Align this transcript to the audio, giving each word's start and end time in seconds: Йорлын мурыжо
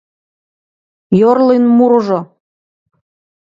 Йорлын 1.19 1.63
мурыжо 1.77 2.19